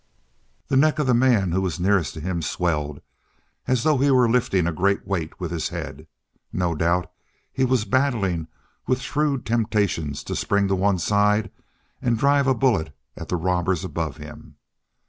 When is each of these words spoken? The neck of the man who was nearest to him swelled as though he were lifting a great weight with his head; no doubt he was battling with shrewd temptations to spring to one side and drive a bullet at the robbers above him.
The 0.69 0.77
neck 0.77 0.97
of 0.97 1.05
the 1.05 1.13
man 1.13 1.51
who 1.51 1.61
was 1.61 1.79
nearest 1.79 2.15
to 2.15 2.21
him 2.21 2.41
swelled 2.41 3.01
as 3.67 3.83
though 3.83 3.99
he 3.99 4.09
were 4.09 4.27
lifting 4.27 4.65
a 4.65 4.71
great 4.71 5.05
weight 5.05 5.39
with 5.39 5.51
his 5.51 5.69
head; 5.69 6.07
no 6.51 6.73
doubt 6.73 7.11
he 7.53 7.63
was 7.65 7.85
battling 7.85 8.47
with 8.87 8.99
shrewd 8.99 9.45
temptations 9.45 10.23
to 10.23 10.35
spring 10.35 10.67
to 10.69 10.75
one 10.75 10.97
side 10.97 11.51
and 12.01 12.17
drive 12.17 12.47
a 12.47 12.55
bullet 12.55 12.95
at 13.15 13.29
the 13.29 13.35
robbers 13.35 13.85
above 13.85 14.17
him. 14.17 14.55